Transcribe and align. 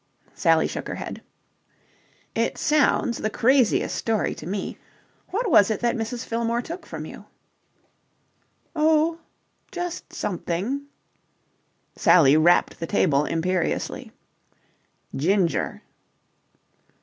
Sally 0.33 0.65
shook 0.65 0.87
her 0.87 0.95
head. 0.95 1.21
"It 2.33 2.57
sounds 2.57 3.19
the 3.19 3.29
craziest 3.29 3.95
story 3.95 4.33
to 4.33 4.47
me. 4.47 4.79
What 5.29 5.47
was 5.51 5.69
it 5.69 5.79
that 5.81 5.95
Mrs. 5.95 6.25
Fillmore 6.25 6.63
took 6.63 6.87
from 6.87 7.05
you?" 7.05 7.25
"Oh, 8.75 9.19
just 9.71 10.11
something." 10.11 10.87
Sally 11.95 12.35
rapped 12.35 12.79
the 12.79 12.87
table 12.87 13.25
imperiously. 13.25 14.11
"Ginger!" 15.15 15.83